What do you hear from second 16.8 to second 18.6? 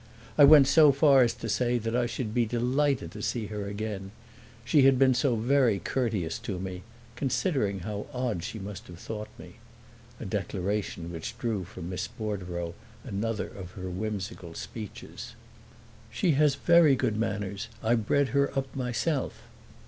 good manners; I bred her